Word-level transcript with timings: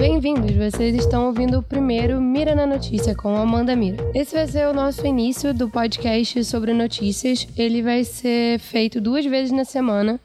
Bem-vindos, 0.00 0.52
vocês 0.52 0.94
estão 0.94 1.26
ouvindo 1.26 1.58
o 1.58 1.62
primeiro 1.62 2.22
Mira 2.22 2.54
na 2.54 2.66
Notícia 2.66 3.14
com 3.14 3.36
Amanda 3.36 3.76
Mira. 3.76 3.98
Esse 4.14 4.34
vai 4.34 4.46
ser 4.46 4.66
o 4.66 4.72
nosso 4.72 5.06
início 5.06 5.52
do 5.52 5.68
podcast 5.68 6.42
sobre 6.42 6.72
notícias. 6.72 7.46
Ele 7.54 7.82
vai 7.82 8.02
ser 8.02 8.58
feito 8.60 8.98
duas 8.98 9.26
vezes 9.26 9.52
na 9.52 9.62
semana, 9.62 10.18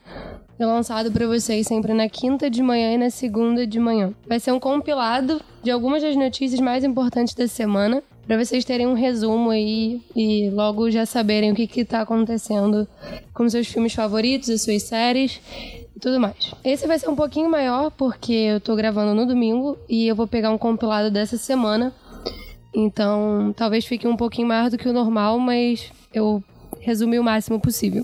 é 0.57 0.65
lançado 0.65 1.11
para 1.11 1.27
vocês 1.27 1.67
sempre 1.67 1.93
na 1.93 2.07
quinta 2.07 2.49
de 2.49 2.63
manhã 2.63 2.93
e 2.93 2.97
na 2.97 3.09
segunda 3.09 3.67
de 3.67 3.77
manhã. 3.77 4.13
Vai 4.25 4.39
ser 4.39 4.53
um 4.53 4.61
compilado 4.61 5.41
de 5.61 5.69
algumas 5.69 6.01
das 6.01 6.15
notícias 6.15 6.61
mais 6.61 6.85
importantes 6.85 7.35
da 7.35 7.45
semana, 7.45 8.01
para 8.25 8.41
vocês 8.41 8.63
terem 8.63 8.87
um 8.87 8.93
resumo 8.93 9.49
aí 9.49 10.01
e 10.15 10.49
logo 10.51 10.89
já 10.89 11.05
saberem 11.05 11.51
o 11.51 11.55
que 11.55 11.81
está 11.81 11.99
acontecendo 11.99 12.87
com 13.33 13.49
seus 13.49 13.67
filmes 13.67 13.93
favoritos, 13.93 14.49
as 14.49 14.61
suas 14.61 14.83
séries 14.83 15.41
e 15.95 15.99
tudo 15.99 16.19
mais. 16.19 16.53
Esse 16.63 16.85
vai 16.85 16.99
ser 16.99 17.09
um 17.09 17.15
pouquinho 17.15 17.49
maior 17.49 17.91
porque 17.91 18.33
eu 18.33 18.59
tô 18.59 18.75
gravando 18.75 19.13
no 19.13 19.25
domingo 19.25 19.77
e 19.87 20.07
eu 20.07 20.15
vou 20.15 20.27
pegar 20.27 20.51
um 20.51 20.57
compilado 20.57 21.09
dessa 21.09 21.37
semana. 21.37 21.93
Então, 22.73 23.53
talvez 23.55 23.85
fique 23.85 24.05
um 24.05 24.17
pouquinho 24.17 24.47
mais 24.47 24.71
do 24.71 24.77
que 24.77 24.89
o 24.89 24.93
normal, 24.93 25.39
mas 25.39 25.91
eu 26.13 26.43
resumi 26.81 27.17
o 27.17 27.23
máximo 27.23 27.59
possível. 27.59 28.03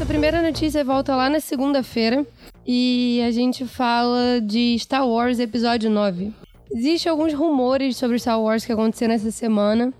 A 0.00 0.06
primeira 0.06 0.40
notícia 0.40 0.84
volta 0.84 1.16
lá 1.16 1.28
na 1.28 1.40
segunda-feira 1.40 2.24
e 2.64 3.20
a 3.26 3.30
gente 3.32 3.64
fala 3.66 4.40
de 4.40 4.78
Star 4.78 5.06
Wars 5.08 5.40
Episódio 5.40 5.90
9. 5.90 6.32
Existem 6.70 7.10
alguns 7.10 7.32
rumores 7.32 7.96
sobre 7.96 8.18
Star 8.18 8.40
Wars 8.40 8.64
que 8.64 8.72
aconteceram 8.72 9.14
essa 9.14 9.30
semana 9.30 9.92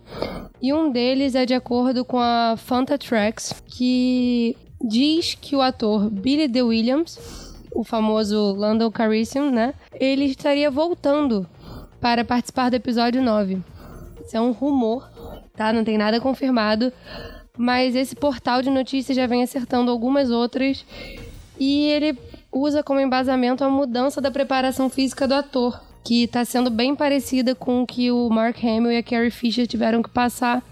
e 0.61 0.73
um 0.73 0.91
deles 0.91 1.35
é 1.35 1.45
de 1.45 1.55
acordo 1.55 2.05
com 2.05 2.19
a 2.19 2.55
Fanta 2.57 2.99
Tracks, 2.99 3.53
que 3.67 4.57
diz 4.83 5.35
que 5.35 5.57
o 5.57 5.63
ator 5.63 6.11
Billy 6.11 6.49
D. 6.49 6.63
Williams, 6.63 7.55
o 7.73 7.85
famoso 7.85 8.53
Lando 8.55 8.91
Calrissian, 8.91 9.51
né, 9.51 9.75
ele 9.93 10.25
estaria 10.25 10.71
voltando 10.71 11.47
para 12.01 12.25
participar 12.25 12.71
do 12.71 12.77
episódio 12.77 13.23
9. 13.23 13.59
Isso 14.25 14.37
é 14.37 14.41
um 14.41 14.53
rumor, 14.53 15.09
tá? 15.57 15.73
Não 15.73 15.85
tem 15.85 15.97
nada 15.97 16.21
confirmado, 16.21 16.93
mas 17.57 17.95
esse 17.95 18.15
portal 18.15 18.63
de 18.63 18.71
notícias 18.71 19.17
já 19.17 19.27
vem 19.27 19.43
acertando 19.43 19.91
algumas 19.91 20.31
outras 20.31 20.85
e 21.59 21.87
ele 21.87 22.19
usa 22.53 22.83
como 22.83 23.01
embasamento 23.01 23.65
a 23.65 23.71
mudança 23.71 24.21
da 24.21 24.31
preparação 24.31 24.89
física 24.89 25.27
do 25.27 25.35
ator, 25.35 25.81
que 26.05 26.25
está 26.25 26.45
sendo 26.45 26.71
bem 26.71 26.95
parecida 26.95 27.55
com 27.55 27.83
o 27.83 27.87
que 27.87 28.11
o 28.11 28.29
Mark 28.31 28.57
Hamill 28.63 28.93
e 28.93 28.99
a 28.99 29.03
Carrie 29.03 29.31
Fisher 29.31 29.67
tiveram 29.67 30.03
que 30.03 30.11
passar 30.11 30.63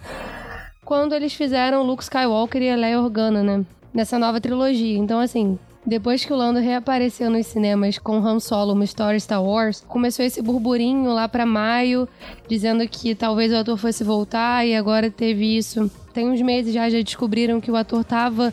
quando 0.84 1.14
eles 1.14 1.32
fizeram 1.32 1.82
Luke 1.82 2.02
Skywalker 2.02 2.62
e 2.62 2.70
a 2.70 2.76
Leia 2.76 3.00
Organa, 3.00 3.42
né? 3.42 3.64
Nessa 3.94 4.18
nova 4.18 4.40
trilogia. 4.40 4.98
Então, 4.98 5.20
assim, 5.20 5.56
depois 5.86 6.24
que 6.24 6.32
o 6.32 6.36
Lando 6.36 6.58
reapareceu 6.58 7.30
nos 7.30 7.46
cinemas 7.46 7.96
com 7.98 8.16
Han 8.16 8.40
Solo, 8.40 8.72
uma 8.72 8.84
história 8.84 9.20
Star 9.20 9.42
Wars, 9.42 9.84
começou 9.86 10.24
esse 10.24 10.42
burburinho 10.42 11.12
lá 11.12 11.28
para 11.28 11.46
maio, 11.46 12.08
dizendo 12.48 12.88
que 12.88 13.14
talvez 13.14 13.52
o 13.52 13.56
ator 13.56 13.76
fosse 13.76 14.02
voltar 14.02 14.66
e 14.66 14.74
agora 14.74 15.10
teve 15.10 15.56
isso. 15.56 15.90
Tem 16.12 16.28
uns 16.28 16.40
meses 16.40 16.72
já 16.72 16.90
já 16.90 17.00
descobriram 17.02 17.60
que 17.60 17.70
o 17.70 17.76
ator 17.76 18.02
tava 18.02 18.52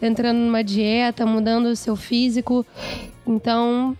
entrando 0.00 0.36
numa 0.36 0.62
dieta, 0.62 1.26
mudando 1.26 1.66
o 1.66 1.76
seu 1.76 1.96
físico. 1.96 2.64
Então, 3.26 3.96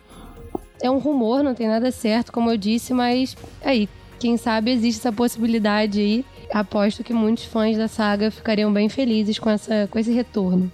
é 0.82 0.90
um 0.90 0.98
rumor, 0.98 1.42
não 1.42 1.54
tem 1.54 1.66
nada 1.66 1.90
certo, 1.90 2.30
como 2.30 2.50
eu 2.50 2.56
disse, 2.56 2.92
mas 2.92 3.36
aí, 3.64 3.88
quem 4.18 4.36
sabe 4.36 4.70
existe 4.70 5.00
essa 5.00 5.12
possibilidade 5.12 5.98
aí. 5.98 6.24
Aposto 6.52 7.04
que 7.04 7.12
muitos 7.12 7.44
fãs 7.44 7.76
da 7.76 7.88
saga 7.88 8.30
ficariam 8.30 8.72
bem 8.72 8.88
felizes 8.88 9.38
com, 9.38 9.50
essa, 9.50 9.88
com 9.90 9.98
esse 9.98 10.12
retorno. 10.12 10.70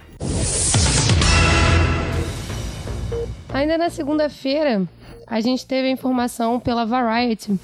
Ainda 3.53 3.77
na 3.77 3.91
segunda-feira, 3.91 4.89
a 5.27 5.41
gente 5.41 5.67
teve 5.67 5.89
a 5.89 5.91
informação 5.91 6.59
pela 6.59 6.85
Variety 6.85 7.59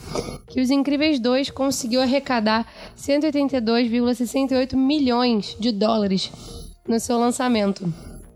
que 0.49 0.61
Os 0.61 0.71
Incríveis 0.71 1.21
2 1.21 1.51
conseguiu 1.51 2.01
arrecadar 2.01 2.67
182,68 2.97 4.75
milhões 4.77 5.57
de 5.59 5.71
dólares 5.73 6.31
no 6.87 6.99
seu 6.99 7.19
lançamento. 7.19 7.93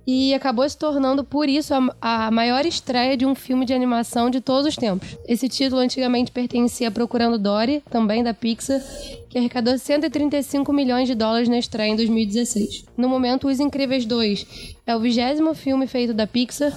E 0.06 0.34
acabou 0.34 0.68
se 0.68 0.76
tornando, 0.76 1.22
por 1.22 1.48
isso, 1.48 1.72
a, 1.74 2.26
a, 2.26 2.30
maior 2.30 2.66
estreia 2.66 3.16
de 3.16 3.24
um 3.24 3.34
filme 3.34 3.64
de 3.64 3.72
animação 3.72 4.30
de 4.30 4.40
todos 4.40 4.66
os 4.66 4.76
tempos. 4.76 5.16
Esse 5.28 5.48
título 5.48 5.80
antigamente 5.80 6.32
pertencia 6.32 6.88
a 6.88 6.90
Procurando 6.90 7.38
Dory, 7.38 7.82
também 7.88 8.22
da 8.22 8.34
Pixar, 8.34 8.82
que 9.28 9.38
arrecadou 9.38 9.78
135 9.78 10.72
milhões 10.72 11.06
de 11.06 11.14
dólares 11.14 11.48
na 11.48 11.58
estreia 11.58 11.92
em 11.92 11.96
2016. 11.96 12.84
No 12.96 13.08
momento, 13.08 13.46
Os 13.46 13.60
Incríveis 13.60 14.04
2 14.04 14.46
é 14.86 14.96
o 14.96 15.00
vigésimo 15.00 15.54
filme 15.54 15.86
feito 15.86 16.12
da 16.12 16.26
Pixar 16.26 16.76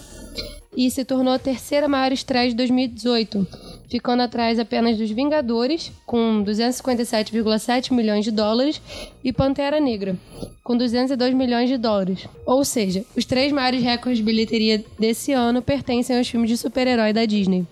e 0.75 0.91
se 0.91 1.03
tornou 1.03 1.33
a 1.33 1.39
terceira 1.39 1.87
maior 1.87 2.11
estreia 2.11 2.49
de 2.49 2.55
2018, 2.55 3.47
ficando 3.89 4.23
atrás 4.23 4.59
apenas 4.59 4.97
dos 4.97 5.09
Vingadores, 5.11 5.91
com 6.05 6.43
257,7 6.43 7.93
milhões 7.93 8.25
de 8.25 8.31
dólares, 8.31 8.81
e 9.23 9.31
Pantera 9.31 9.79
Negra, 9.79 10.15
com 10.63 10.77
202 10.77 11.33
milhões 11.33 11.69
de 11.69 11.77
dólares. 11.77 12.27
Ou 12.45 12.63
seja, 12.63 13.03
os 13.15 13.25
três 13.25 13.51
maiores 13.51 13.81
recordes 13.81 14.17
de 14.19 14.23
bilheteria 14.23 14.83
desse 14.99 15.31
ano 15.31 15.61
pertencem 15.61 16.17
aos 16.17 16.27
filmes 16.27 16.49
de 16.49 16.57
super-herói 16.57 17.13
da 17.13 17.25
Disney. 17.25 17.65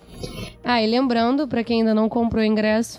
Ah, 0.62 0.82
e 0.82 0.86
lembrando, 0.86 1.46
para 1.46 1.62
quem 1.62 1.80
ainda 1.80 1.94
não 1.94 2.08
comprou 2.08 2.42
ingresso, 2.42 2.98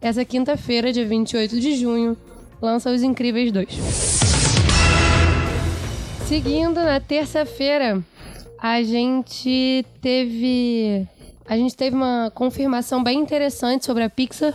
essa 0.00 0.24
quinta-feira, 0.24 0.92
dia 0.92 1.06
28 1.06 1.60
de 1.60 1.76
junho, 1.76 2.16
lança 2.60 2.90
Os 2.90 3.02
Incríveis 3.02 3.50
2. 3.52 3.68
Seguindo, 6.26 6.76
na 6.76 6.98
terça-feira, 6.98 8.02
a 8.58 8.82
gente 8.82 9.84
teve 10.00 11.06
a 11.52 11.56
gente 11.58 11.76
teve 11.76 11.94
uma 11.94 12.32
confirmação 12.34 13.04
bem 13.04 13.18
interessante 13.18 13.84
sobre 13.84 14.02
a 14.02 14.08
Pixar. 14.08 14.54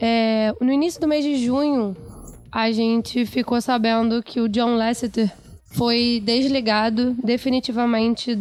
É, 0.00 0.52
no 0.60 0.72
início 0.72 1.00
do 1.00 1.06
mês 1.06 1.24
de 1.24 1.36
junho, 1.36 1.96
a 2.50 2.72
gente 2.72 3.24
ficou 3.24 3.60
sabendo 3.60 4.20
que 4.20 4.40
o 4.40 4.48
John 4.48 4.74
Lasseter 4.74 5.32
foi 5.64 6.20
desligado 6.24 7.14
definitivamente 7.22 8.36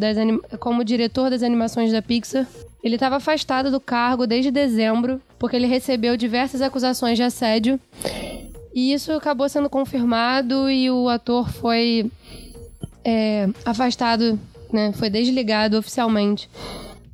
como 0.59 0.83
diretor 0.83 1.29
das 1.29 1.43
animações 1.43 1.91
da 1.91 2.01
Pixar. 2.01 2.47
Ele 2.83 2.95
estava 2.95 3.17
afastado 3.17 3.69
do 3.69 3.79
cargo 3.79 4.25
desde 4.25 4.49
dezembro, 4.49 5.21
porque 5.37 5.55
ele 5.55 5.67
recebeu 5.67 6.17
diversas 6.17 6.63
acusações 6.63 7.15
de 7.15 7.21
assédio. 7.21 7.79
E 8.73 8.91
isso 8.91 9.11
acabou 9.11 9.47
sendo 9.47 9.69
confirmado 9.69 10.67
e 10.67 10.89
o 10.89 11.07
ator 11.07 11.47
foi 11.47 12.09
é, 13.05 13.47
afastado 13.63 14.39
né? 14.71 14.91
Foi 14.93 15.09
desligado 15.09 15.77
oficialmente 15.77 16.49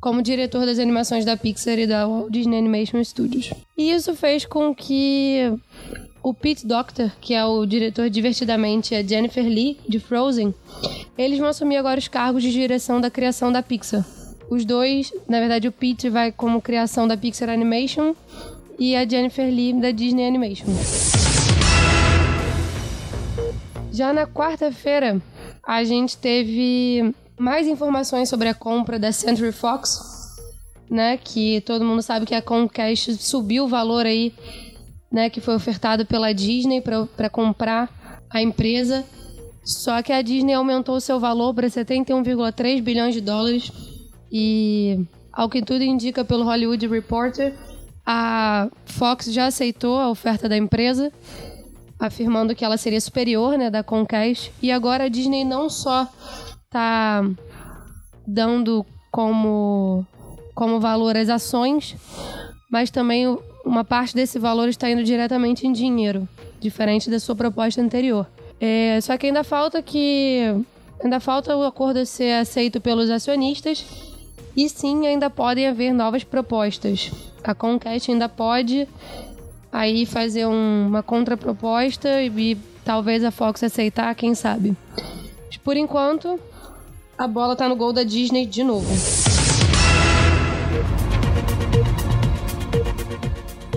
como 0.07 0.21
diretor 0.21 0.65
das 0.65 0.79
animações 0.79 1.25
da 1.25 1.35
Pixar 1.35 1.77
e 1.77 1.85
da 1.85 2.07
Walt 2.07 2.31
Disney 2.31 2.59
Animation 2.59 3.03
Studios. 3.03 3.51
E 3.77 3.91
isso 3.91 4.15
fez 4.15 4.45
com 4.45 4.73
que 4.73 5.51
o 6.23 6.33
Pete 6.33 6.65
Doctor, 6.65 7.11
que 7.19 7.33
é 7.33 7.45
o 7.45 7.65
diretor 7.65 8.09
divertidamente, 8.09 8.95
a 8.95 9.03
Jennifer 9.03 9.43
Lee, 9.43 9.77
de 9.85 9.99
Frozen, 9.99 10.55
eles 11.17 11.37
vão 11.37 11.49
assumir 11.49 11.75
agora 11.75 11.99
os 11.99 12.07
cargos 12.07 12.41
de 12.41 12.53
direção 12.53 13.01
da 13.01 13.11
criação 13.11 13.51
da 13.51 13.61
Pixar. 13.61 14.05
Os 14.49 14.63
dois, 14.63 15.11
na 15.27 15.41
verdade, 15.41 15.67
o 15.67 15.73
Pete 15.73 16.09
vai 16.09 16.31
como 16.31 16.61
criação 16.61 17.05
da 17.05 17.17
Pixar 17.17 17.49
Animation 17.49 18.15
e 18.79 18.95
a 18.95 19.05
Jennifer 19.05 19.53
Lee 19.53 19.73
da 19.73 19.91
Disney 19.91 20.25
Animation. 20.25 20.67
Já 23.91 24.13
na 24.13 24.25
quarta-feira, 24.25 25.21
a 25.61 25.83
gente 25.83 26.17
teve 26.17 27.13
mais 27.37 27.67
informações 27.67 28.29
sobre 28.29 28.49
a 28.49 28.53
compra 28.53 28.97
da 28.97 29.11
Century 29.11 29.51
Fox, 29.51 30.35
né? 30.89 31.17
Que 31.17 31.61
todo 31.61 31.85
mundo 31.85 32.01
sabe 32.01 32.25
que 32.25 32.35
a 32.35 32.41
Comcast 32.41 33.15
subiu 33.17 33.65
o 33.65 33.67
valor 33.67 34.05
aí, 34.05 34.33
né? 35.11 35.29
Que 35.29 35.39
foi 35.39 35.55
ofertado 35.55 36.05
pela 36.05 36.33
Disney 36.33 36.81
para 36.81 37.29
comprar 37.29 37.89
a 38.29 38.41
empresa. 38.41 39.05
Só 39.63 40.01
que 40.01 40.13
a 40.13 40.21
Disney 40.21 40.53
aumentou 40.53 40.99
seu 40.99 41.19
valor 41.19 41.53
para 41.53 41.67
71,3 41.67 42.81
bilhões 42.81 43.13
de 43.13 43.21
dólares. 43.21 43.71
E, 44.31 45.05
ao 45.31 45.49
que 45.49 45.61
tudo 45.61 45.83
indica 45.83 46.23
pelo 46.23 46.43
Hollywood 46.43 46.87
Reporter, 46.87 47.53
a 48.05 48.69
Fox 48.85 49.25
já 49.31 49.47
aceitou 49.47 49.99
a 49.99 50.09
oferta 50.09 50.47
da 50.47 50.55
empresa, 50.55 51.11
afirmando 51.99 52.55
que 52.55 52.63
ela 52.63 52.77
seria 52.77 53.01
superior 53.01 53.57
né, 53.57 53.69
da 53.69 53.83
Comcast. 53.83 54.53
E 54.61 54.71
agora 54.71 55.03
a 55.03 55.09
Disney 55.09 55.43
não 55.43 55.69
só 55.69 56.09
tá 56.77 57.27
dando 58.27 58.85
como, 59.09 60.05
como 60.53 60.79
valor 60.79 61.17
as 61.17 61.27
ações, 61.27 61.95
mas 62.69 62.91
também 62.91 63.25
uma 63.65 63.83
parte 63.83 64.13
desse 64.13 64.37
valor 64.37 64.69
está 64.69 64.87
indo 64.87 65.03
diretamente 65.03 65.65
em 65.65 65.71
dinheiro, 65.71 66.29
diferente 66.59 67.09
da 67.09 67.19
sua 67.19 67.35
proposta 67.35 67.81
anterior. 67.81 68.27
É, 68.61 68.99
só 69.01 69.17
que 69.17 69.25
ainda 69.25 69.43
falta 69.43 69.81
que 69.81 70.41
ainda 71.03 71.19
falta 71.19 71.55
o 71.55 71.63
acordo 71.63 72.05
ser 72.05 72.33
aceito 72.33 72.79
pelos 72.79 73.09
acionistas 73.09 73.83
e 74.55 74.69
sim 74.69 75.07
ainda 75.07 75.29
podem 75.29 75.67
haver 75.67 75.93
novas 75.93 76.23
propostas. 76.23 77.11
A 77.43 77.55
Comcast 77.55 78.11
ainda 78.11 78.29
pode 78.29 78.87
aí 79.71 80.05
fazer 80.05 80.45
um, 80.45 80.87
uma 80.87 81.01
contraproposta 81.01 82.21
e, 82.21 82.51
e 82.51 82.57
talvez 82.85 83.23
a 83.23 83.31
Fox 83.31 83.63
aceitar, 83.63 84.13
quem 84.15 84.35
sabe. 84.35 84.75
Por 85.63 85.75
enquanto, 85.75 86.39
a 87.17 87.27
bola 87.27 87.55
tá 87.55 87.67
no 87.67 87.75
gol 87.75 87.91
da 87.91 88.03
Disney 88.03 88.45
de 88.45 88.63
novo. 88.63 88.87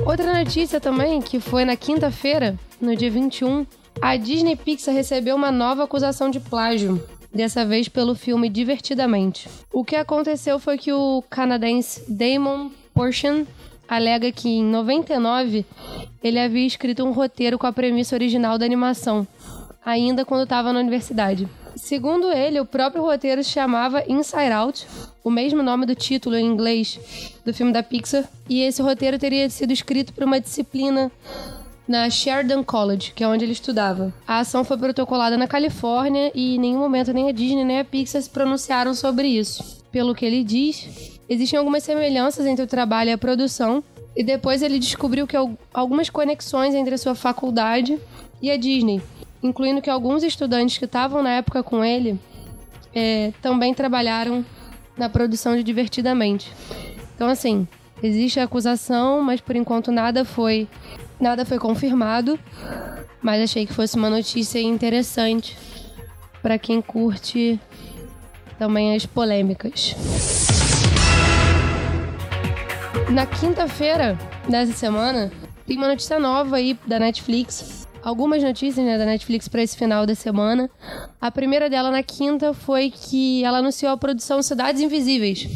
Outra 0.05 0.35
notícia 0.35 0.81
também, 0.81 1.23
que 1.23 1.41
foi 1.41 1.65
na 1.65 1.77
quinta-feira, 1.77 2.59
no 2.81 2.95
dia 2.95 3.11
21, 3.11 3.65
a 4.03 4.17
Disney 4.17 4.57
Pixar 4.57 4.95
recebeu 4.95 5.37
uma 5.37 5.51
nova 5.51 5.85
acusação 5.85 6.29
de 6.29 6.39
plágio, 6.41 7.03
dessa 7.33 7.65
vez 7.65 7.89
pelo 7.89 8.15
filme 8.15 8.49
Divertidamente. 8.49 9.49
O 9.73 9.85
que 9.85 9.97
aconteceu 9.97 10.59
foi 10.59 10.77
que 10.77 10.93
o 10.93 11.23
canadense 11.31 12.05
Damon 12.09 12.71
Portion 12.93 13.47
alega 13.89 14.31
que 14.31 14.49
em 14.49 14.65
99 14.65 15.65
ele 16.23 16.39
havia 16.39 16.67
escrito 16.67 17.05
um 17.05 17.13
roteiro 17.13 17.59
com 17.59 17.67
a 17.67 17.73
premissa 17.73 18.15
original 18.15 18.59
da 18.59 18.67
animação, 18.67 19.27
ainda 19.85 20.25
quando 20.25 20.43
estava 20.43 20.73
na 20.73 20.81
universidade. 20.81 21.49
Segundo 21.77 22.31
ele, 22.31 22.61
o 22.61 22.67
próprio 22.67 23.03
roteiro 23.03 23.43
se 23.43 23.51
chamava 23.51 24.05
Inside 24.09 24.53
Out, 24.53 24.87
o 25.23 25.31
mesmo 25.31 25.63
nome 25.63 25.87
do 25.87 25.95
título 25.95 26.37
em 26.37 26.47
inglês 26.47 26.99
do 27.45 27.55
filme 27.55 27.73
da 27.73 27.83
Pixar, 27.83 28.29
e 28.49 28.63
esse 28.63 28.83
roteiro 28.83 29.19
teria 29.19 29.49
sido 29.49 29.73
escrito 29.73 30.13
por 30.13 30.25
uma 30.25 30.41
disciplina 30.41 31.11
na 31.87 32.09
Sheridan 32.09 32.63
College, 32.63 33.13
que 33.15 33.25
é 33.25 33.29
onde 33.29 33.45
ele 33.45 33.53
estudava. 33.53 34.15
A 34.27 34.39
ação 34.39 34.63
foi 34.63 34.79
protocolada 34.79 35.37
na 35.37 35.49
Califórnia 35.49 36.31
e 36.35 36.55
em 36.55 36.59
nenhum 36.59 36.79
momento 36.79 37.13
nem 37.13 37.29
a 37.29 37.33
Disney 37.33 37.65
nem 37.65 37.81
a 37.81 37.85
Pixar 37.85 38.23
se 38.23 38.31
pronunciaram 38.31 38.95
sobre 38.95 39.27
isso. 39.29 39.83
Pelo 39.91 40.15
que 40.15 40.25
ele 40.25 40.45
diz, 40.45 41.19
existem 41.29 41.59
algumas 41.59 41.83
semelhanças 41.83 42.47
entre 42.47 42.65
o 42.65 42.69
trabalho 42.69 43.11
e 43.11 43.13
a 43.13 43.19
produção, 43.19 43.83
e 44.15 44.23
depois 44.23 44.63
ele 44.63 44.79
descobriu 44.79 45.27
que 45.27 45.37
algumas 45.73 46.11
conexões 46.11 46.75
entre 46.75 46.95
a 46.95 46.99
sua 46.99 47.15
faculdade 47.15 47.99
e 48.41 48.51
a 48.51 48.57
Disney, 48.57 49.03
incluindo 49.43 49.81
que 49.83 49.91
alguns 49.91 50.23
estudantes 50.23 50.79
que 50.79 50.85
estavam 50.85 51.23
na 51.23 51.31
época 51.31 51.63
com 51.63 51.85
ele 51.85 52.19
é, 52.95 53.33
também 53.41 53.73
trabalharam 53.75 54.45
na 54.97 55.09
produção 55.09 55.57
de 55.57 55.63
Divertidamente. 55.63 56.53
Então, 57.15 57.29
assim, 57.29 57.67
existe 58.03 58.41
a 58.41 58.45
acusação, 58.45 59.23
mas 59.23 59.41
por 59.41 59.57
enquanto 59.57 59.93
nada 59.93 60.25
foi 60.25 60.69
Nada 61.21 61.45
foi 61.45 61.59
confirmado, 61.59 62.41
mas 63.21 63.43
achei 63.43 63.67
que 63.67 63.75
fosse 63.75 63.95
uma 63.95 64.09
notícia 64.09 64.59
interessante 64.59 65.57
para 66.41 66.59
quem 66.59 66.81
curte 66.81 67.61
também 68.59 68.97
as 68.97 69.05
polêmicas. 69.05 69.95
Na 73.11 73.27
quinta-feira 73.27 74.17
dessa 74.49 74.73
semana, 74.73 75.31
tem 75.67 75.77
uma 75.77 75.89
notícia 75.89 76.19
nova 76.19 76.57
aí 76.57 76.79
da 76.87 76.99
Netflix. 76.99 77.80
Algumas 78.03 78.43
notícias 78.43 78.85
né, 78.85 78.97
da 78.97 79.05
Netflix 79.05 79.49
para 79.49 79.63
esse 79.63 79.77
final 79.77 80.07
da 80.07 80.15
semana. 80.15 80.71
A 81.21 81.31
primeira 81.31 81.69
dela 81.69 81.91
na 81.91 82.03
quinta 82.03 82.55
foi 82.55 82.91
que 82.91 83.45
ela 83.45 83.59
anunciou 83.59 83.93
a 83.93 83.97
produção 83.97 84.43
Cidades 84.43 84.81
Invisíveis. 84.81 85.47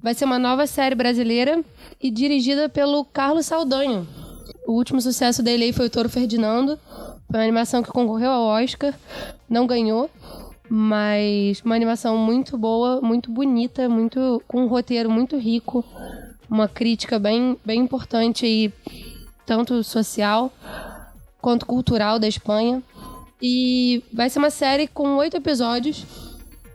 Vai 0.00 0.14
ser 0.14 0.24
uma 0.24 0.38
nova 0.38 0.66
série 0.66 0.94
brasileira 0.94 1.62
e 2.00 2.10
dirigida 2.10 2.68
pelo 2.68 3.04
Carlos 3.04 3.46
Saldanha 3.46 4.06
o 4.66 4.72
último 4.72 5.00
sucesso 5.00 5.42
dele 5.42 5.72
foi 5.72 5.86
o 5.86 5.90
Toro 5.90 6.08
Ferdinando. 6.08 6.78
Foi 7.30 7.38
uma 7.38 7.42
animação 7.42 7.82
que 7.82 7.90
concorreu 7.90 8.30
ao 8.30 8.44
Oscar, 8.44 8.94
não 9.48 9.66
ganhou, 9.66 10.10
mas 10.68 11.60
uma 11.64 11.74
animação 11.74 12.16
muito 12.16 12.56
boa, 12.56 13.00
muito 13.00 13.30
bonita, 13.30 13.88
muito 13.88 14.42
com 14.46 14.62
um 14.62 14.66
roteiro 14.66 15.10
muito 15.10 15.36
rico, 15.36 15.84
uma 16.48 16.68
crítica 16.68 17.18
bem, 17.18 17.58
bem 17.64 17.80
importante 17.80 18.44
aí, 18.44 18.72
tanto 19.46 19.82
social 19.82 20.52
quanto 21.42 21.66
cultural 21.66 22.18
da 22.18 22.28
Espanha. 22.28 22.82
E 23.42 24.02
vai 24.12 24.30
ser 24.30 24.38
uma 24.38 24.50
série 24.50 24.86
com 24.86 25.16
oito 25.16 25.36
episódios 25.36 26.06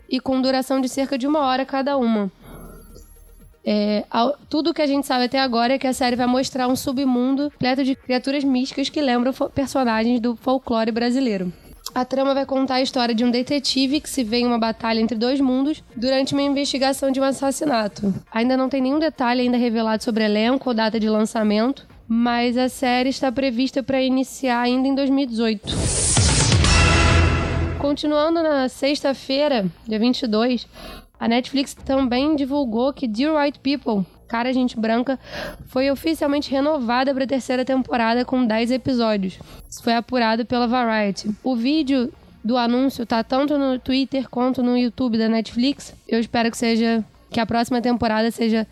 e 0.09 0.19
com 0.19 0.41
duração 0.41 0.81
de 0.81 0.89
cerca 0.89 1.17
de 1.17 1.25
uma 1.25 1.39
hora 1.39 1.65
cada 1.65 1.97
uma. 1.97 2.29
É, 3.65 4.05
tudo 4.49 4.73
que 4.73 4.81
a 4.81 4.87
gente 4.87 5.07
sabe 5.07 5.25
até 5.25 5.39
agora 5.39 5.73
é 5.73 5.77
que 5.77 5.87
a 5.87 5.93
série 5.93 6.15
vai 6.15 6.27
mostrar 6.27 6.67
um 6.67 6.75
submundo 6.75 7.43
repleto 7.49 7.83
de 7.83 7.95
criaturas 7.95 8.43
místicas 8.43 8.89
que 8.89 9.01
lembram 9.01 9.33
personagens 9.53 10.19
do 10.19 10.35
folclore 10.35 10.91
brasileiro. 10.91 11.51
A 11.93 12.05
trama 12.05 12.33
vai 12.33 12.45
contar 12.45 12.75
a 12.75 12.81
história 12.81 13.15
de 13.15 13.25
um 13.25 13.31
detetive 13.31 13.99
que 13.99 14.09
se 14.09 14.23
vê 14.23 14.37
em 14.37 14.45
uma 14.45 14.59
batalha 14.59 14.99
entre 14.99 15.17
dois 15.17 15.41
mundos 15.41 15.83
durante 15.95 16.33
uma 16.33 16.43
investigação 16.43 17.11
de 17.11 17.19
um 17.19 17.23
assassinato. 17.23 18.13
Ainda 18.31 18.55
não 18.55 18.69
tem 18.69 18.81
nenhum 18.81 18.99
detalhe 18.99 19.41
ainda 19.41 19.57
revelado 19.57 20.03
sobre 20.03 20.23
elenco 20.23 20.69
ou 20.69 20.75
data 20.75 20.99
de 20.99 21.09
lançamento, 21.09 21.87
mas 22.07 22.57
a 22.57 22.69
série 22.69 23.09
está 23.09 23.31
prevista 23.31 23.83
para 23.83 24.01
iniciar 24.01 24.61
ainda 24.61 24.87
em 24.87 24.95
2018. 24.95 25.67
Continuando 27.79 28.41
na 28.41 28.69
sexta-feira, 28.69 29.65
dia 29.87 29.99
22, 29.99 30.67
a 31.19 31.27
Netflix 31.27 31.73
também 31.73 32.35
divulgou 32.35 32.93
que 32.93 33.07
Dear 33.07 33.35
White 33.35 33.59
People, 33.59 34.05
Cara 34.27 34.53
Gente 34.53 34.79
Branca, 34.79 35.19
foi 35.67 35.89
oficialmente 35.89 36.51
renovada 36.51 37.13
para 37.13 37.23
a 37.23 37.27
terceira 37.27 37.65
temporada 37.65 38.23
com 38.23 38.45
10 38.45 38.71
episódios. 38.71 39.39
Isso 39.69 39.83
foi 39.83 39.93
apurado 39.93 40.45
pela 40.45 40.67
Variety. 40.67 41.29
O 41.43 41.55
vídeo 41.55 42.11
do 42.43 42.57
anúncio 42.57 43.05
tá 43.05 43.23
tanto 43.23 43.57
no 43.57 43.77
Twitter 43.77 44.29
quanto 44.29 44.63
no 44.63 44.77
YouTube 44.77 45.17
da 45.17 45.27
Netflix. 45.27 45.93
Eu 46.07 46.19
espero 46.19 46.49
que 46.49 46.57
seja 46.57 47.03
que 47.29 47.39
a 47.39 47.45
próxima 47.45 47.81
temporada 47.81 48.31
seja 48.31 48.65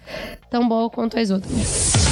tão 0.50 0.68
boa 0.68 0.90
quanto 0.90 1.20
as 1.20 1.30
outras. 1.30 2.05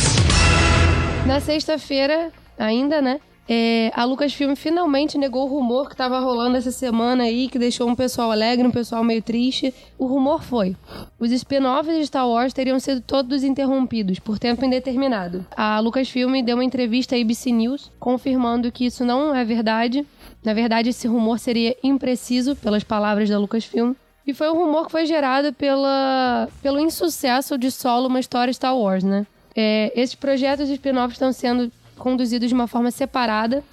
Na 1.26 1.40
sexta-feira, 1.40 2.32
ainda, 2.58 3.02
né? 3.02 3.20
É, 3.48 3.92
a 3.94 4.06
Lucasfilm 4.06 4.56
finalmente 4.56 5.18
negou 5.18 5.44
o 5.44 5.50
rumor 5.50 5.88
que 5.88 5.94
estava 5.94 6.20
rolando 6.20 6.56
essa 6.56 6.72
semana 6.72 7.24
aí, 7.24 7.50
que 7.50 7.60
deixou 7.60 7.90
um 7.90 7.96
pessoal 7.96 8.32
alegre, 8.32 8.68
um 8.68 8.72
pessoal 8.72 9.04
meio 9.04 9.22
triste. 9.22 9.74
O 9.98 10.06
rumor 10.06 10.44
foi: 10.44 10.76
os 11.20 11.32
spin-offs 11.32 11.98
de 11.98 12.06
Star 12.08 12.28
Wars 12.28 12.54
teriam 12.54 12.80
sido 12.80 13.02
todos 13.02 13.44
interrompidos 13.44 14.20
por 14.20 14.38
tempo 14.38 14.66
indeterminado. 14.66 15.46
A 15.56 15.80
Lucasfilm 15.80 16.42
deu 16.44 16.58
uma 16.58 16.64
entrevista 16.64 17.16
à 17.16 17.22
ABC 17.22 17.52
News 17.52 17.92
confirmando 18.00 18.72
que 18.72 18.86
isso 18.86 19.06
não 19.06 19.36
é 19.36 19.44
verdade. 19.44 20.06
Na 20.44 20.54
verdade, 20.54 20.90
esse 20.90 21.08
rumor 21.08 21.40
seria 21.40 21.76
impreciso, 21.84 22.56
pelas 22.56 22.84
palavras 22.84 23.30
da 23.30 23.40
Lucasfilm. 23.40 23.94
E 24.26 24.34
foi 24.34 24.50
um 24.50 24.56
rumor 24.56 24.86
que 24.86 24.92
foi 24.92 25.06
gerado 25.06 25.52
pela, 25.54 26.48
pelo 26.62 26.80
insucesso 26.80 27.58
de 27.58 27.70
solo 27.70 28.08
uma 28.08 28.22
história 28.22 28.54
Star 28.54 28.78
Wars, 28.78 29.04
né? 29.04 29.26
É, 29.56 29.92
esses 29.96 30.16
projetos 30.16 30.68
de 30.68 30.74
spin-offs 30.74 31.14
estão 31.14 31.32
sendo 31.32 31.72
conduzidos 31.98 32.50
de 32.50 32.54
uma 32.54 32.68
forma 32.68 32.92
separada 32.92 33.64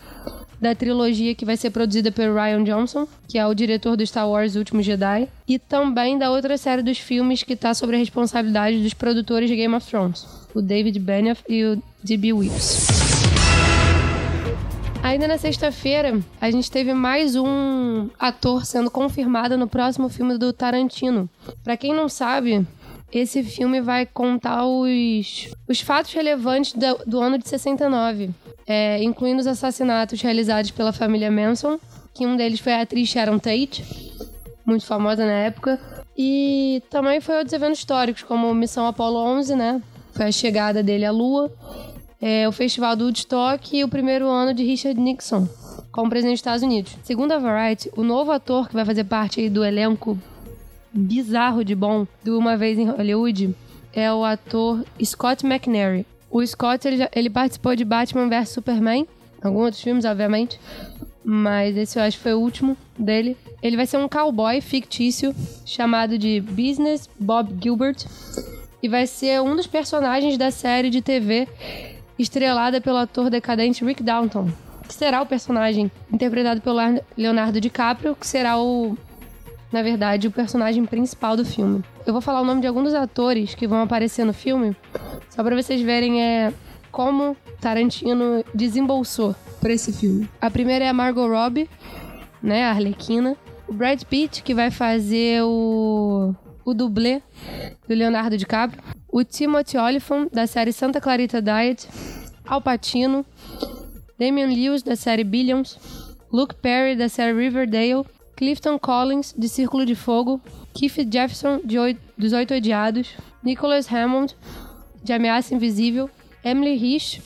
da 0.61 0.75
trilogia 0.75 1.35
que 1.35 1.44
vai 1.44 1.56
ser 1.56 1.71
produzida 1.71 2.12
pelo 2.12 2.35
Ryan 2.35 2.62
Johnson, 2.65 3.09
que 3.27 3.38
é 3.38 3.47
o 3.47 3.55
diretor 3.55 3.97
do 3.97 4.06
Star 4.06 4.29
Wars 4.29 4.56
Último 4.56 4.82
Jedi, 4.82 5.27
e 5.49 5.58
também 5.58 6.19
da 6.19 6.31
outra 6.31 6.58
série 6.58 6.82
dos 6.82 6.99
filmes 6.99 7.43
que 7.43 7.55
está 7.55 7.72
sob 7.72 7.94
a 7.94 7.99
responsabilidade 7.99 8.82
dos 8.82 8.93
produtores 8.93 9.49
de 9.49 9.56
Game 9.56 9.75
of 9.75 9.89
Thrones, 9.89 10.27
o 10.55 10.60
David 10.60 10.99
Benioff 10.99 11.43
e 11.49 11.65
o 11.65 11.82
D.B. 12.05 12.34
Weiss. 12.34 12.89
Ainda 15.03 15.27
na 15.27 15.39
sexta-feira, 15.39 16.20
a 16.39 16.51
gente 16.51 16.70
teve 16.70 16.93
mais 16.93 17.34
um 17.34 18.10
ator 18.19 18.67
sendo 18.67 18.91
confirmado 18.91 19.56
no 19.56 19.67
próximo 19.67 20.10
filme 20.10 20.37
do 20.37 20.53
Tarantino. 20.53 21.29
Para 21.65 21.75
quem 21.75 21.94
não 21.94 22.06
sabe, 22.06 22.67
esse 23.12 23.43
filme 23.43 23.81
vai 23.81 24.06
contar 24.06 24.67
os, 24.67 25.48
os 25.69 25.81
fatos 25.81 26.12
relevantes 26.12 26.72
do, 26.72 26.98
do 27.06 27.20
ano 27.20 27.38
de 27.38 27.48
69, 27.48 28.31
é, 28.67 29.02
incluindo 29.02 29.40
os 29.40 29.46
assassinatos 29.46 30.20
realizados 30.20 30.70
pela 30.70 30.93
família 30.93 31.31
Manson, 31.31 31.79
que 32.14 32.26
um 32.26 32.36
deles 32.36 32.60
foi 32.60 32.72
a 32.72 32.82
atriz 32.82 33.08
Sharon 33.08 33.38
Tate, 33.38 33.84
muito 34.64 34.84
famosa 34.84 35.24
na 35.24 35.32
época, 35.32 35.81
e 36.17 36.82
também 36.90 37.20
foi 37.20 37.36
outros 37.36 37.52
eventos 37.52 37.79
históricos, 37.79 38.22
como 38.22 38.52
Missão 38.55 38.86
Apollo 38.86 39.19
11, 39.19 39.56
né? 39.56 39.82
Foi 40.12 40.26
a 40.26 40.32
chegada 40.32 40.82
dele 40.82 41.05
à 41.05 41.10
Lua, 41.10 41.52
é, 42.20 42.46
o 42.46 42.52
Festival 42.52 42.94
do 42.94 43.05
Woodstock 43.05 43.76
e 43.76 43.82
o 43.82 43.88
primeiro 43.88 44.29
ano 44.29 44.52
de 44.52 44.62
Richard 44.62 45.00
Nixon 45.00 45.48
como 45.90 46.08
presidente 46.08 46.34
dos 46.34 46.40
Estados 46.40 46.62
Unidos. 46.62 46.96
Segundo 47.02 47.32
a 47.32 47.38
Variety, 47.38 47.90
o 47.96 48.02
novo 48.02 48.31
ator 48.31 48.69
que 48.69 48.74
vai 48.74 48.84
fazer 48.84 49.05
parte 49.05 49.48
do 49.48 49.64
elenco 49.64 50.19
bizarro 50.93 51.65
de 51.65 51.75
bom 51.75 52.06
do 52.25 52.39
Uma 52.39 52.56
Vez 52.56 52.79
em 52.79 52.89
Hollywood 52.89 53.55
é 53.93 54.13
o 54.13 54.25
ator 54.25 54.85
Scott 55.05 55.44
McNary. 55.47 56.06
O 56.31 56.44
Scott, 56.47 56.87
ele, 56.87 57.09
ele 57.15 57.31
participou 57.31 57.75
de 57.75 57.85
Batman 57.85 58.29
vs 58.29 58.51
Superman, 58.51 59.06
alguns 59.43 59.65
outros 59.65 59.82
filmes, 59.82 60.05
obviamente, 60.05 60.61
mas 61.25 61.77
esse 61.77 61.99
eu 61.99 62.03
acho 62.03 62.17
que 62.17 62.23
foi 62.23 62.35
o 62.35 62.41
último 62.41 62.77
dele. 62.99 63.37
Ele 63.63 63.77
vai 63.77 63.87
ser 63.87 63.97
um 63.99 64.09
cowboy 64.09 64.61
fictício 64.61 65.35
chamado 65.67 66.17
de 66.17 66.41
Business 66.41 67.09
Bob 67.19 67.55
Gilbert 67.61 68.06
e 68.82 68.89
vai 68.89 69.06
ser 69.06 69.41
um 69.41 69.56
dos 69.56 69.67
personagens 69.67 70.39
da 70.39 70.51
série 70.51 70.89
de 70.89 71.03
TV 71.03 71.49
estrelada 72.19 72.81
pelo 72.81 72.99
ator 72.99 73.29
decadente 73.31 73.85
Rick 73.85 74.03
Downton, 74.03 74.49
que 74.87 74.94
será 74.94 75.20
o 75.23 75.27
personagem 75.27 75.91
interpretado 76.13 76.61
pelo 76.61 76.79
Leonardo 77.17 77.61
DiCaprio, 77.61 78.15
que 78.15 78.27
será 78.27 78.59
o 78.59 78.97
na 79.72 79.82
verdade, 79.82 80.29
o 80.29 80.31
personagem 80.31 80.84
principal 80.84 81.36
do 81.36 81.44
filme. 81.44 81.82
Eu 82.06 82.12
vou 82.12 82.20
falar 82.20 82.41
o 82.41 82.44
nome 82.44 82.60
de 82.60 82.67
alguns 82.67 82.84
dos 82.84 82.94
atores 82.94 83.55
que 83.55 83.67
vão 83.67 83.82
aparecer 83.82 84.24
no 84.24 84.32
filme, 84.32 84.77
só 85.29 85.43
para 85.43 85.55
vocês 85.55 85.81
verem 85.81 86.22
é, 86.22 86.53
como 86.91 87.36
Tarantino 87.60 88.44
desembolsou 88.55 89.34
para 89.60 89.72
esse 89.72 89.93
filme. 89.93 90.29
A 90.41 90.50
primeira 90.50 90.84
é 90.84 90.89
a 90.89 90.94
Margot 90.94 91.29
Robbie, 91.29 91.69
né, 92.43 92.65
a 92.65 92.70
Arlequina. 92.70 93.36
O 93.69 93.72
Brad 93.72 94.03
Pitt, 94.03 94.43
que 94.43 94.53
vai 94.53 94.70
fazer 94.70 95.43
o, 95.44 96.34
o 96.65 96.74
dublê 96.74 97.22
do 97.86 97.94
Leonardo 97.94 98.36
DiCaprio. 98.36 98.82
O 99.08 99.22
Timothy 99.22 99.77
Olyphant, 99.77 100.29
da 100.32 100.46
série 100.46 100.72
Santa 100.72 101.00
Clarita 101.00 101.41
Diet. 101.41 101.89
Al 102.44 102.60
Pacino. 102.60 103.24
Damian 104.19 104.48
Lewis, 104.48 104.82
da 104.82 104.96
série 104.96 105.22
Billions. 105.22 105.79
Luke 106.32 106.55
Perry, 106.56 106.96
da 106.96 107.08
série 107.08 107.36
Riverdale. 107.36 108.05
Clifton 108.41 108.79
Collins, 108.79 109.35
de 109.37 109.51
Círculo 109.51 109.85
de 109.85 109.94
Fogo. 109.94 110.41
Keith 110.73 111.13
Jefferson, 111.13 111.61
de 111.63 111.79
Oito, 111.79 112.01
dos 112.17 112.32
Oito 112.32 112.55
Odiados. 112.55 113.11
Nicholas 113.44 113.87
Hammond, 113.93 114.35
de 115.05 115.13
Ameaça 115.13 115.55
Invisível. 115.55 116.09
Emily 116.43 116.75
Rich, 116.75 117.20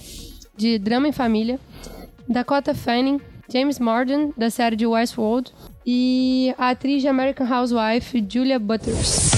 de 0.57 0.77
Drama 0.77 1.07
em 1.07 1.13
Família. 1.13 1.61
Dakota 2.29 2.75
Fanning, 2.75 3.21
James 3.49 3.79
Marden, 3.79 4.35
da 4.37 4.51
série 4.51 4.75
de 4.75 4.89
Westworld. 4.89 5.53
E 5.87 6.53
a 6.59 6.71
atriz 6.71 7.01
de 7.01 7.07
American 7.07 7.47
Housewife, 7.47 8.27
Julia 8.29 8.59
Butters. 8.59 9.31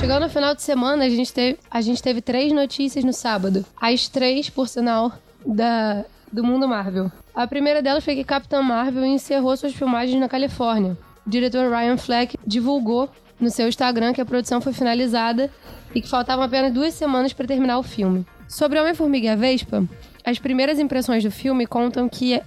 Chegando 0.00 0.22
no 0.22 0.30
final 0.30 0.54
de 0.54 0.62
semana, 0.62 1.04
a 1.04 1.10
gente 1.10 1.34
teve, 1.34 1.58
a 1.70 1.82
gente 1.82 2.02
teve 2.02 2.22
três 2.22 2.50
notícias 2.50 3.04
no 3.04 3.12
sábado. 3.12 3.62
As 3.78 4.08
três, 4.08 4.48
por 4.48 4.68
sinal, 4.68 5.12
da, 5.44 6.02
do 6.32 6.44
mundo 6.44 6.68
Marvel. 6.68 7.10
A 7.34 7.46
primeira 7.46 7.82
delas 7.82 8.04
foi 8.04 8.14
que 8.14 8.24
Capitã 8.24 8.62
Marvel 8.62 9.04
encerrou 9.04 9.56
suas 9.56 9.74
filmagens 9.74 10.18
na 10.18 10.28
Califórnia. 10.28 10.96
O 11.26 11.30
diretor 11.30 11.70
Ryan 11.70 11.96
Fleck 11.96 12.36
divulgou 12.46 13.08
no 13.38 13.50
seu 13.50 13.68
Instagram 13.68 14.12
que 14.12 14.20
a 14.20 14.26
produção 14.26 14.60
foi 14.60 14.72
finalizada 14.72 15.50
e 15.94 16.00
que 16.00 16.08
faltavam 16.08 16.44
apenas 16.44 16.72
duas 16.72 16.94
semanas 16.94 17.32
para 17.32 17.46
terminar 17.46 17.78
o 17.78 17.82
filme. 17.82 18.26
Sobre 18.48 18.80
Homem-Formiga 18.80 19.26
e 19.26 19.30
a 19.30 19.36
Vespa, 19.36 19.86
as 20.24 20.38
primeiras 20.38 20.78
impressões 20.78 21.22
do 21.22 21.30
filme 21.30 21.66
contam 21.66 22.08
que 22.08 22.40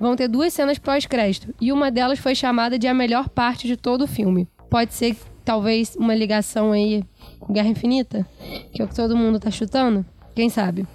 vão 0.00 0.16
ter 0.16 0.26
duas 0.26 0.52
cenas 0.52 0.78
pós-crédito, 0.78 1.54
e 1.60 1.70
uma 1.70 1.90
delas 1.90 2.18
foi 2.18 2.34
chamada 2.34 2.78
de 2.78 2.88
a 2.88 2.94
melhor 2.94 3.28
parte 3.28 3.66
de 3.66 3.76
todo 3.76 4.02
o 4.02 4.06
filme. 4.06 4.48
Pode 4.70 4.94
ser, 4.94 5.16
talvez, 5.44 5.94
uma 5.96 6.14
ligação 6.14 6.72
aí 6.72 7.04
com 7.38 7.52
Guerra 7.52 7.68
Infinita, 7.68 8.26
que 8.72 8.80
é 8.80 8.84
o 8.84 8.88
que 8.88 8.94
todo 8.94 9.16
mundo 9.16 9.38
tá 9.38 9.50
chutando? 9.50 10.04
Quem 10.34 10.48
sabe? 10.48 10.86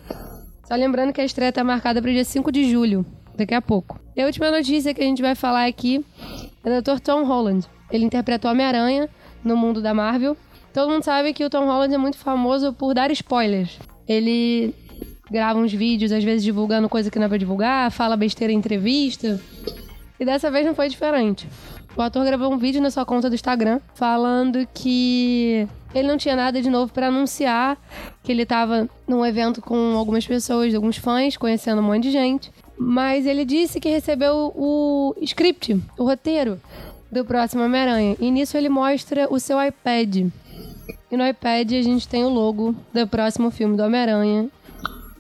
Só 0.70 0.76
lembrando 0.76 1.12
que 1.12 1.20
a 1.20 1.26
estreia 1.26 1.52
tá 1.52 1.64
marcada 1.64 2.00
para 2.00 2.12
o 2.12 2.14
dia 2.14 2.24
5 2.24 2.52
de 2.52 2.70
julho, 2.70 3.04
daqui 3.36 3.56
a 3.56 3.62
pouco. 3.62 4.00
E 4.16 4.22
a 4.22 4.28
última 4.28 4.52
notícia 4.52 4.94
que 4.94 5.02
a 5.02 5.04
gente 5.04 5.20
vai 5.20 5.34
falar 5.34 5.66
aqui 5.66 6.06
é 6.64 6.80
do 6.80 6.84
Dr. 6.84 7.00
Tom 7.00 7.24
Holland. 7.24 7.68
Ele 7.90 8.06
interpretou 8.06 8.52
Homem-Aranha 8.52 9.10
no 9.44 9.58
mundo 9.58 9.82
da 9.82 9.96
Marvel. 9.96 10.38
Todo 10.72 10.92
mundo 10.92 11.02
sabe 11.02 11.34
que 11.34 11.44
o 11.44 11.50
Tom 11.50 11.66
Holland 11.66 11.96
é 11.96 11.98
muito 11.98 12.20
famoso 12.20 12.72
por 12.72 12.94
dar 12.94 13.10
spoilers. 13.10 13.80
Ele 14.08 14.76
grava 15.32 15.58
uns 15.58 15.74
vídeos, 15.74 16.12
às 16.12 16.24
vezes 16.24 16.44
divulgando 16.44 16.88
coisa 16.88 17.10
que 17.10 17.18
não 17.18 17.26
é 17.26 17.30
pra 17.30 17.38
divulgar, 17.40 17.90
fala 17.90 18.16
besteira 18.16 18.54
em 18.54 18.58
entrevista. 18.58 19.42
E 20.20 20.24
dessa 20.24 20.52
vez 20.52 20.68
não 20.68 20.76
foi 20.76 20.88
diferente. 20.88 21.48
O 21.96 22.02
ator 22.02 22.24
gravou 22.26 22.54
um 22.54 22.58
vídeo 22.58 22.82
na 22.82 22.92
sua 22.92 23.06
conta 23.06 23.30
do 23.30 23.36
Instagram 23.36 23.80
falando 23.94 24.66
que 24.74 25.68
ele 25.94 26.08
não 26.08 26.18
tinha 26.18 26.36
nada 26.36 26.62
de 26.62 26.70
novo 26.70 26.94
para 26.94 27.08
anunciar, 27.08 27.78
que 28.24 28.32
ele 28.32 28.46
tava 28.46 28.88
num 29.08 29.26
evento 29.26 29.62
com 29.62 29.96
algumas 29.98 30.26
pessoas, 30.26 30.74
alguns 30.74 30.98
fãs, 30.98 31.36
conhecendo 31.36 31.82
um 31.82 31.86
monte 31.86 32.04
de 32.04 32.12
gente. 32.12 32.52
Mas 32.78 33.26
ele 33.26 33.44
disse 33.44 33.80
que 33.80 33.90
recebeu 33.90 34.54
o 34.56 35.16
script, 35.22 35.82
o 35.98 36.04
roteiro 36.04 36.62
do 37.12 37.26
próximo 37.26 37.64
Homem-Aranha. 37.64 38.16
E 38.20 38.32
nisso 38.32 38.56
ele 38.56 38.70
mostra 38.70 39.28
o 39.30 39.40
seu 39.40 39.62
iPad. 39.62 40.28
E 41.12 41.18
no 41.18 41.28
iPad 41.28 41.72
a 41.74 41.82
gente 41.82 42.08
tem 42.08 42.24
o 42.24 42.30
logo 42.30 42.76
do 42.94 43.08
próximo 43.08 43.50
filme 43.50 43.76
do 43.76 43.84
Homem-Aranha 43.84 44.48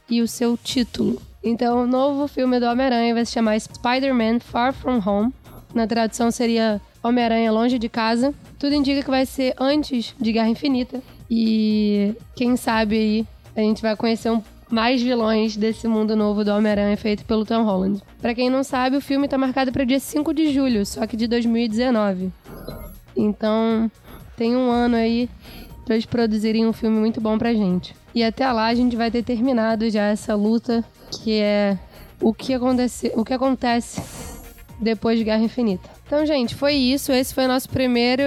e 0.09 0.21
o 0.21 0.27
seu 0.27 0.55
título. 0.55 1.21
Então, 1.43 1.83
o 1.83 1.87
novo 1.87 2.27
filme 2.27 2.59
do 2.59 2.65
Homem-Aranha 2.65 3.13
vai 3.13 3.25
se 3.25 3.31
chamar 3.31 3.59
Spider-Man 3.59 4.39
Far 4.39 4.73
From 4.73 5.01
Home. 5.05 5.33
Na 5.73 5.85
tradução 5.85 6.31
seria 6.31 6.81
Homem-Aranha 7.03 7.51
Longe 7.51 7.77
de 7.77 7.87
Casa. 7.87 8.33
Tudo 8.57 8.73
indica 8.73 9.03
que 9.03 9.09
vai 9.09 9.25
ser 9.25 9.53
antes 9.59 10.15
de 10.19 10.31
Guerra 10.31 10.49
Infinita. 10.49 11.01
E 11.29 12.15
quem 12.35 12.55
sabe 12.55 12.97
aí 12.97 13.27
a 13.55 13.61
gente 13.61 13.81
vai 13.81 13.95
conhecer 13.95 14.31
um, 14.31 14.41
mais 14.69 15.01
vilões 15.01 15.55
desse 15.55 15.87
mundo 15.87 16.15
novo 16.15 16.43
do 16.43 16.51
Homem-Aranha 16.51 16.95
feito 16.97 17.25
pelo 17.25 17.45
Tom 17.45 17.63
Holland. 17.63 18.01
Para 18.21 18.33
quem 18.33 18.49
não 18.49 18.63
sabe, 18.63 18.97
o 18.97 19.01
filme 19.01 19.27
tá 19.27 19.37
marcado 19.37 19.71
para 19.71 19.83
dia 19.83 19.99
5 19.99 20.33
de 20.33 20.51
julho, 20.51 20.85
só 20.85 21.05
que 21.05 21.17
de 21.17 21.27
2019. 21.27 22.31
Então, 23.15 23.91
tem 24.37 24.55
um 24.55 24.71
ano 24.71 24.95
aí 24.95 25.29
para 25.85 25.95
eles 25.95 26.05
produzirem 26.05 26.67
um 26.67 26.73
filme 26.73 26.99
muito 26.99 27.19
bom 27.19 27.37
pra 27.37 27.53
gente. 27.53 27.95
E 28.13 28.23
até 28.23 28.49
lá 28.51 28.67
a 28.67 28.75
gente 28.75 28.95
vai 28.95 29.09
ter 29.09 29.23
terminado 29.23 29.89
já 29.89 30.03
essa 30.03 30.35
luta 30.35 30.83
que 31.11 31.39
é 31.39 31.77
o 32.21 32.33
que 32.33 32.53
acontece, 32.53 33.11
o 33.15 33.25
que 33.25 33.33
acontece 33.33 34.28
depois 34.79 35.17
de 35.17 35.25
Guerra 35.25 35.43
Infinita. 35.43 35.89
Então, 36.05 36.25
gente, 36.25 36.55
foi 36.55 36.73
isso. 36.73 37.11
Esse 37.11 37.33
foi 37.33 37.45
o 37.45 37.47
nosso 37.47 37.69
primeiro, 37.69 38.23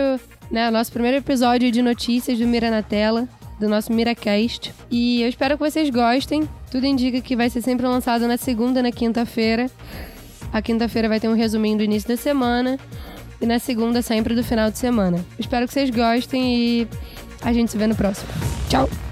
né, 0.50 0.70
nosso 0.70 0.92
primeiro 0.92 1.16
episódio 1.16 1.70
de 1.70 1.82
notícias 1.82 2.38
do 2.38 2.46
Mira 2.46 2.70
na 2.70 2.82
Tela, 2.82 3.28
do 3.58 3.68
nosso 3.68 3.92
Miracast. 3.92 4.72
E 4.90 5.22
eu 5.22 5.28
espero 5.28 5.56
que 5.56 5.70
vocês 5.70 5.88
gostem. 5.90 6.48
Tudo 6.70 6.86
indica 6.86 7.20
que 7.20 7.36
vai 7.36 7.48
ser 7.48 7.62
sempre 7.62 7.86
lançado 7.86 8.26
na 8.26 8.36
segunda 8.36 8.80
e 8.80 8.82
na 8.82 8.92
quinta-feira. 8.92 9.70
A 10.52 10.60
quinta-feira 10.60 11.08
vai 11.08 11.18
ter 11.18 11.28
um 11.28 11.34
resuminho 11.34 11.78
do 11.78 11.84
início 11.84 12.08
da 12.08 12.16
semana 12.16 12.78
e 13.40 13.46
na 13.46 13.58
segunda 13.58 14.02
sempre 14.02 14.34
do 14.34 14.44
final 14.44 14.70
de 14.70 14.78
semana. 14.78 15.24
Espero 15.38 15.66
que 15.66 15.72
vocês 15.72 15.90
gostem 15.90 16.56
e 16.56 16.88
a 17.42 17.52
gente 17.52 17.70
se 17.70 17.78
vê 17.78 17.86
no 17.86 17.96
próximo. 17.96 18.28
Tchau! 18.68 19.11